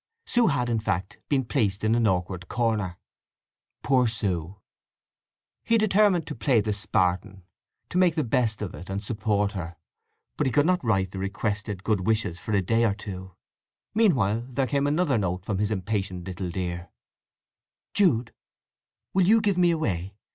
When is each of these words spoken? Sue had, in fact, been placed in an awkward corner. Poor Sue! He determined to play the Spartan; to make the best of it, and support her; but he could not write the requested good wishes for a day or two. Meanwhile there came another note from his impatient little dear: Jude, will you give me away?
Sue 0.25 0.47
had, 0.47 0.67
in 0.67 0.79
fact, 0.79 1.19
been 1.29 1.45
placed 1.45 1.83
in 1.83 1.93
an 1.93 2.07
awkward 2.07 2.47
corner. 2.47 2.97
Poor 3.83 4.07
Sue! 4.07 4.59
He 5.63 5.77
determined 5.77 6.25
to 6.25 6.33
play 6.33 6.59
the 6.59 6.73
Spartan; 6.73 7.43
to 7.91 7.99
make 7.99 8.15
the 8.15 8.23
best 8.23 8.63
of 8.63 8.73
it, 8.73 8.89
and 8.89 9.03
support 9.03 9.51
her; 9.51 9.75
but 10.37 10.47
he 10.47 10.51
could 10.51 10.65
not 10.65 10.83
write 10.83 11.11
the 11.11 11.19
requested 11.19 11.83
good 11.83 12.07
wishes 12.07 12.39
for 12.39 12.51
a 12.51 12.63
day 12.63 12.83
or 12.83 12.95
two. 12.95 13.35
Meanwhile 13.93 14.41
there 14.49 14.65
came 14.65 14.87
another 14.87 15.19
note 15.19 15.45
from 15.45 15.59
his 15.59 15.69
impatient 15.69 16.25
little 16.25 16.49
dear: 16.49 16.89
Jude, 17.93 18.33
will 19.13 19.27
you 19.27 19.39
give 19.39 19.59
me 19.59 19.69
away? 19.69 20.15